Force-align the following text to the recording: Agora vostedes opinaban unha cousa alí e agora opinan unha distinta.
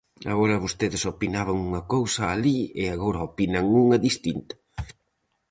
Agora 0.33 0.61
vostedes 0.65 1.03
opinaban 1.13 1.57
unha 1.67 1.81
cousa 1.93 2.23
alí 2.33 2.59
e 2.81 2.83
agora 2.95 3.25
opinan 3.29 3.65
unha 3.83 3.97
distinta. 4.07 4.53